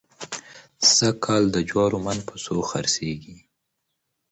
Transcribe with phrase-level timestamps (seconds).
[0.95, 3.35] سږکال د جوارو من په څو خرڅېږي؟